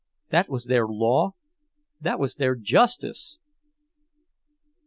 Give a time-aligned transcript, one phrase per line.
[0.31, 1.33] That was their law,
[1.99, 3.37] that was their justice!